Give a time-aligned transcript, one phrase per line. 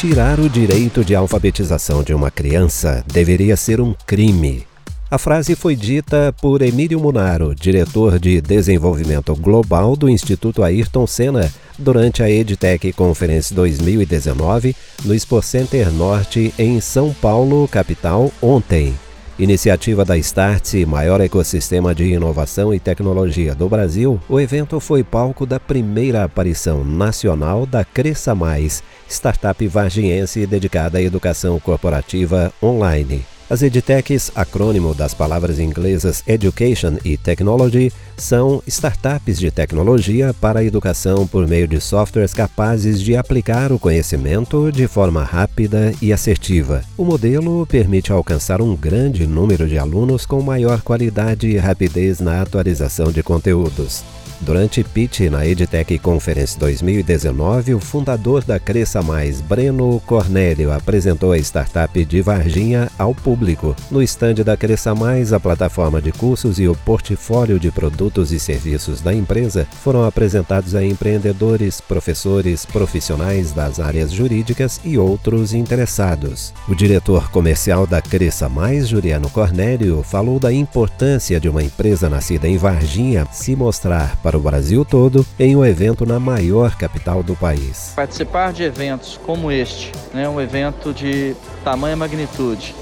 [0.00, 4.66] Tirar o direito de alfabetização de uma criança deveria ser um crime.
[5.10, 11.52] A frase foi dita por Emílio Munaro, diretor de desenvolvimento global do Instituto Ayrton Senna,
[11.78, 14.74] durante a EdTech Conference 2019
[15.04, 18.94] no Expo Center Norte em São Paulo, capital, ontem.
[19.40, 25.46] Iniciativa da Startse, maior ecossistema de inovação e tecnologia do Brasil, o evento foi palco
[25.46, 33.24] da primeira aparição nacional da Cresça Mais, startup varginhense dedicada à educação corporativa online.
[33.50, 40.64] As edtechs, acrônimo das palavras inglesas Education e Technology, são startups de tecnologia para a
[40.64, 46.84] educação por meio de softwares capazes de aplicar o conhecimento de forma rápida e assertiva.
[46.96, 52.40] O modelo permite alcançar um grande número de alunos com maior qualidade e rapidez na
[52.40, 54.04] atualização de conteúdos.
[54.42, 61.38] Durante pitch na EdTech Conference 2019, o fundador da Cresça Mais, Breno Cornélio, apresentou a
[61.38, 63.76] startup de Varginha ao público.
[63.90, 68.40] No estande da Cresça Mais, a plataforma de cursos e o portfólio de produtos e
[68.40, 76.54] serviços da empresa foram apresentados a empreendedores, professores, profissionais das áreas jurídicas e outros interessados.
[76.66, 82.48] O diretor comercial da Cresça Mais, Juliano Cornélio, falou da importância de uma empresa nascida
[82.48, 87.34] em Varginha se mostrar para o Brasil todo em um evento na maior capital do
[87.36, 87.92] país.
[87.96, 92.74] Participar de eventos como este, né, um evento de tamanha magnitude,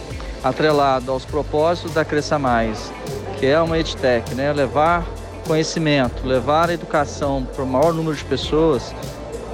[0.42, 2.92] atrelado aos propósitos da Cresça Mais,
[3.38, 5.06] que é uma EdTech, né, levar
[5.46, 8.94] conhecimento, levar a educação para o maior número de pessoas,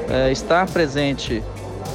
[0.08, 1.42] é, estar presente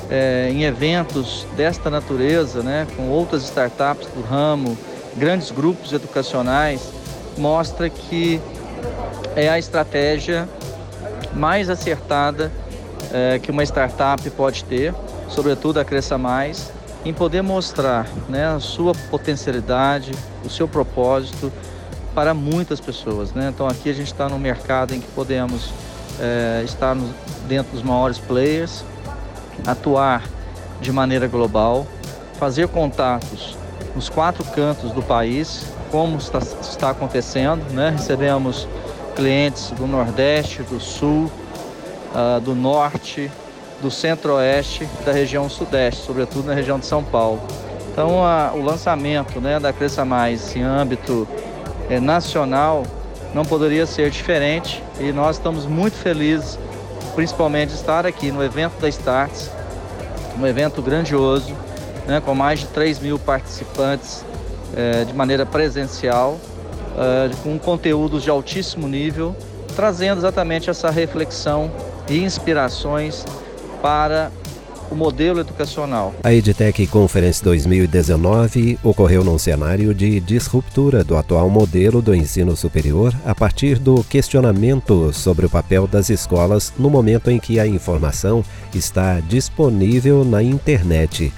[0.09, 4.77] é, em eventos desta natureza, né, com outras startups do ramo,
[5.15, 6.81] grandes grupos educacionais,
[7.37, 8.41] mostra que
[9.39, 10.47] é a estratégia
[11.33, 12.51] mais acertada
[13.13, 14.93] é, que uma startup pode ter,
[15.29, 16.71] sobretudo a Cresça Mais,
[17.05, 20.11] em poder mostrar né, a sua potencialidade,
[20.43, 21.51] o seu propósito
[22.13, 23.31] para muitas pessoas.
[23.31, 23.49] Né?
[23.53, 25.71] Então aqui a gente está no mercado em que podemos
[26.19, 27.13] é, estar no,
[27.47, 28.83] dentro dos maiores players,
[29.65, 30.23] atuar
[30.81, 31.87] de maneira global,
[32.37, 33.57] fazer contatos
[33.95, 37.63] nos quatro cantos do país, como está, está acontecendo.
[37.73, 37.91] Né?
[37.91, 38.67] Recebemos
[39.19, 41.29] clientes do Nordeste, do Sul,
[42.15, 43.29] uh, do Norte,
[43.81, 47.41] do Centro-Oeste, da região Sudeste, sobretudo na região de São Paulo.
[47.91, 51.27] Então, a, o lançamento né, da Cresça Mais em âmbito
[51.89, 52.83] é, nacional
[53.33, 56.57] não poderia ser diferente e nós estamos muito felizes,
[57.13, 59.51] principalmente de estar aqui no evento da Starts,
[60.39, 61.53] um evento grandioso,
[62.07, 64.23] né, com mais de 3 mil participantes
[64.77, 66.39] é, de maneira presencial
[66.99, 69.35] uh, com conteúdos de altíssimo nível,
[69.75, 71.71] trazendo exatamente essa reflexão
[72.09, 73.25] e inspirações
[73.81, 74.29] para
[74.91, 76.13] o modelo educacional.
[76.23, 83.13] A EdTech Conference 2019 ocorreu num cenário de disruptura do atual modelo do ensino superior
[83.23, 88.43] a partir do questionamento sobre o papel das escolas no momento em que a informação
[88.73, 91.31] está disponível na internet.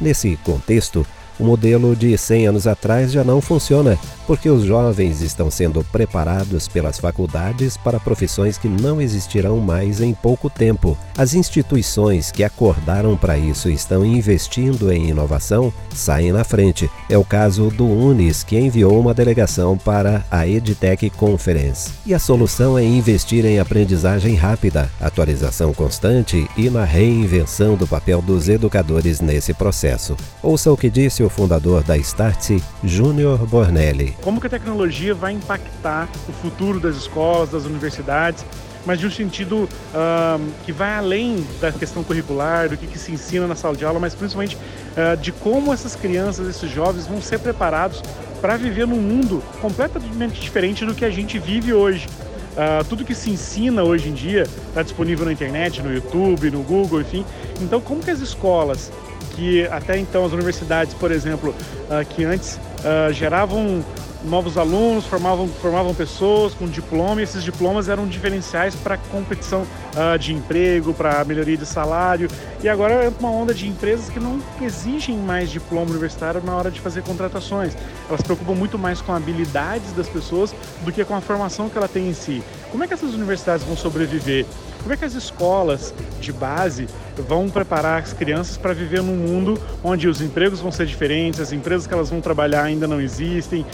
[0.00, 1.06] Nesse contexto,
[1.38, 6.68] o modelo de 100 anos atrás já não funciona, porque os jovens estão sendo preparados
[6.68, 10.96] pelas faculdades para profissões que não existirão mais em pouco tempo.
[11.16, 16.90] As instituições que acordaram para isso e estão investindo em inovação saem na frente.
[17.08, 21.92] É o caso do Unis, que enviou uma delegação para a EdTech Conference.
[22.06, 28.22] E a solução é investir em aprendizagem rápida, atualização constante e na reinvenção do papel
[28.22, 30.16] dos educadores nesse processo.
[30.42, 34.16] Ouça o que disse o fundador da Startse, Júnior Bornelli.
[34.22, 38.44] Como que a tecnologia vai impactar o futuro das escolas, das universidades,
[38.86, 43.12] mas de um sentido uh, que vai além da questão curricular, do que, que, se
[43.12, 47.20] ensina na sala de aula, mas principalmente uh, de como essas crianças, esses jovens vão
[47.20, 48.02] ser preparados
[48.40, 52.06] para viver num mundo completamente diferente do que a gente vive hoje.
[52.54, 56.62] Uh, tudo que se ensina hoje em dia está disponível na internet, no YouTube, no
[56.62, 57.24] Google, enfim.
[57.60, 58.92] Então, como que as escolas
[59.34, 63.84] que até então as universidades, por exemplo, uh, que antes uh, geravam
[64.24, 70.18] novos alunos, formavam, formavam pessoas com diploma e esses diplomas eram diferenciais para competição uh,
[70.18, 72.28] de emprego, para melhoria de salário.
[72.62, 76.70] E agora é uma onda de empresas que não exigem mais diploma universitário na hora
[76.70, 77.76] de fazer contratações.
[78.08, 81.76] Elas se preocupam muito mais com habilidades das pessoas do que com a formação que
[81.76, 82.42] ela tem em si.
[82.70, 84.46] Como é que essas universidades vão sobreviver?
[84.84, 86.86] Como é que as escolas de base
[87.26, 91.52] vão preparar as crianças para viver num mundo onde os empregos vão ser diferentes, as
[91.52, 93.64] empresas que elas vão trabalhar ainda não existem,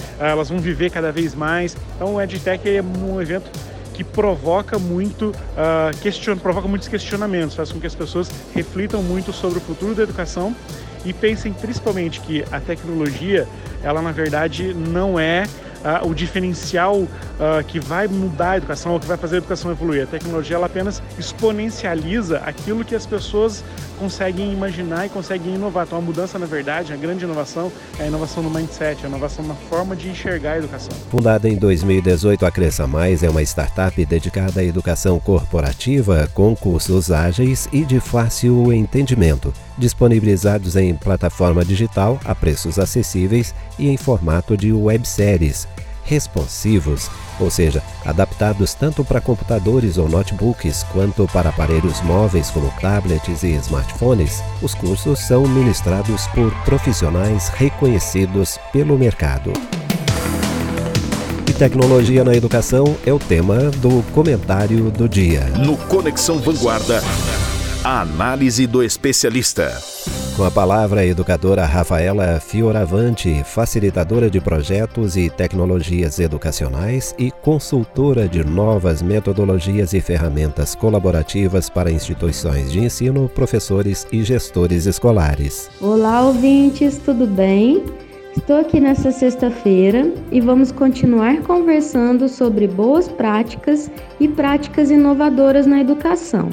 [0.41, 1.77] elas vão viver cada vez mais.
[1.95, 3.51] Então o EdTech é um evento
[3.95, 9.33] que provoca muito uh, question, provoca muitos questionamentos, faz com que as pessoas reflitam muito
[9.33, 10.57] sobre o futuro da educação
[11.05, 13.47] e pensem principalmente que a tecnologia,
[13.83, 15.45] ela na verdade não é
[15.85, 17.09] uh, o diferencial uh,
[17.67, 20.05] que vai mudar a educação ou que vai fazer a educação evoluir.
[20.05, 23.65] A tecnologia ela apenas exponencializa aquilo que as pessoas
[23.99, 25.87] conseguem imaginar e conseguem inovar.
[25.87, 29.44] Então a mudança, na verdade, a grande inovação é a inovação no mindset, a inovação
[29.44, 30.97] na forma de enxergar a educação.
[31.11, 37.11] Fundada em 2018, a Cresça Mais é uma startup dedicada à educação corporativa com cursos
[37.11, 44.56] ágeis e de fácil entendimento, disponibilizados em plataforma digital a preços acessíveis e em formato
[44.56, 45.67] de webséries
[46.11, 53.44] responsivos, ou seja, adaptados tanto para computadores ou notebooks quanto para aparelhos móveis como tablets
[53.44, 54.43] e smartphones.
[54.61, 59.53] Os cursos são ministrados por profissionais reconhecidos pelo mercado.
[61.49, 65.44] E tecnologia na educação é o tema do comentário do dia.
[65.65, 67.03] No Conexão Vanguarda,
[67.82, 69.73] a análise do especialista.
[70.37, 78.29] Com a palavra, a educadora Rafaela Fioravante, facilitadora de projetos e tecnologias educacionais e consultora
[78.29, 85.71] de novas metodologias e ferramentas colaborativas para instituições de ensino, professores e gestores escolares.
[85.81, 87.83] Olá, ouvintes, tudo bem?
[88.37, 93.91] Estou aqui nessa sexta-feira e vamos continuar conversando sobre boas práticas
[94.21, 96.50] e práticas inovadoras na educação.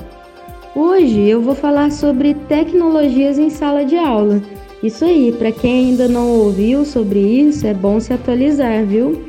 [0.80, 4.40] Hoje eu vou falar sobre tecnologias em sala de aula.
[4.84, 9.20] Isso aí, para quem ainda não ouviu sobre isso, é bom se atualizar, viu?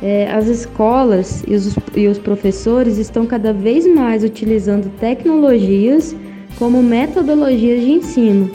[0.00, 6.14] É, as escolas e os, e os professores estão cada vez mais utilizando tecnologias
[6.56, 8.48] como metodologias de ensino.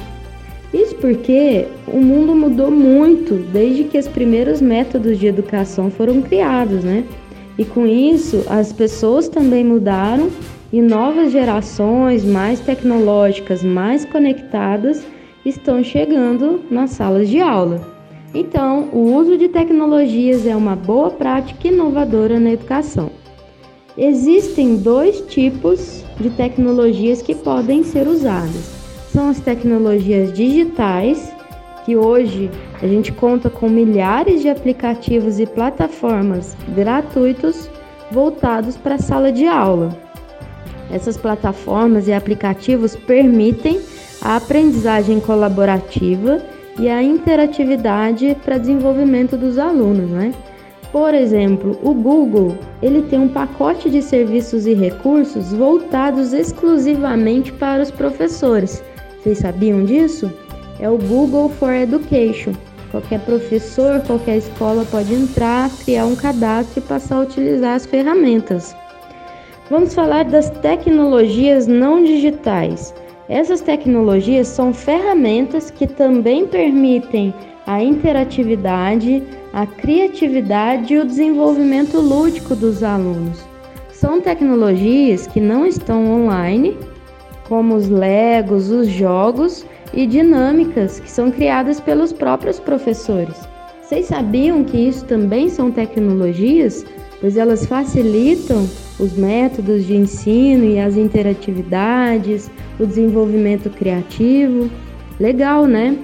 [0.74, 6.82] Isso porque o mundo mudou muito desde que os primeiros métodos de educação foram criados,
[6.82, 7.04] né?
[7.58, 10.30] E com isso, as pessoas também mudaram
[10.72, 15.06] e novas gerações mais tecnológicas, mais conectadas,
[15.46, 17.82] estão chegando nas salas de aula.
[18.34, 23.10] Então, o uso de tecnologias é uma boa prática inovadora na educação.
[23.98, 28.76] Existem dois tipos de tecnologias que podem ser usadas.
[29.10, 31.34] São as tecnologias digitais,
[31.86, 37.70] que hoje a gente conta com milhares de aplicativos e plataformas gratuitos
[38.12, 40.07] voltados para a sala de aula.
[40.92, 43.82] Essas plataformas e aplicativos permitem
[44.22, 46.42] a aprendizagem colaborativa
[46.80, 50.34] e a interatividade para desenvolvimento dos alunos, né?
[50.92, 57.84] Por exemplo, o Google, ele tem um pacote de serviços e recursos voltados exclusivamente para
[57.84, 58.82] os professores.
[59.22, 60.32] Vocês sabiam disso?
[60.80, 62.54] É o Google for Education.
[62.90, 68.74] Qualquer professor, qualquer escola pode entrar, criar um cadastro e passar a utilizar as ferramentas.
[69.70, 72.94] Vamos falar das tecnologias não digitais.
[73.28, 77.34] Essas tecnologias são ferramentas que também permitem
[77.66, 79.22] a interatividade,
[79.52, 83.44] a criatividade e o desenvolvimento lúdico dos alunos.
[83.92, 86.78] São tecnologias que não estão online,
[87.50, 93.36] como os Legos, os jogos e dinâmicas que são criadas pelos próprios professores.
[93.82, 96.86] Vocês sabiam que isso também são tecnologias?
[97.20, 98.68] Pois elas facilitam
[99.00, 102.50] os métodos de ensino e as interatividades,
[102.80, 104.70] o desenvolvimento criativo.
[105.20, 105.98] Legal, né?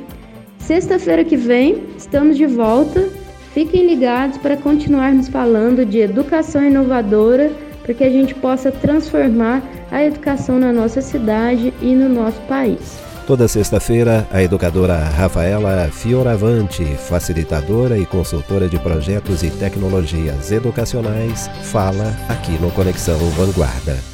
[0.59, 3.07] Sexta-feira que vem estamos de volta.
[3.53, 7.51] Fiquem ligados para continuarmos falando de educação inovadora
[7.83, 13.12] para que a gente possa transformar a educação na nossa cidade e no nosso país.
[13.25, 22.13] Toda sexta-feira, a educadora Rafaela Fioravante, facilitadora e consultora de projetos e tecnologias educacionais, fala
[22.27, 24.12] aqui no Conexão Vanguarda.